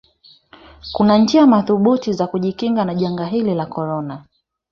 kunanjia 0.93 1.47
madhubuti 1.47 2.13
za 2.13 2.27
kujikinga 2.27 2.85
na 2.85 2.95
janga 2.95 3.25
hili 3.25 3.53
la 3.55 3.65
korona 3.65 4.25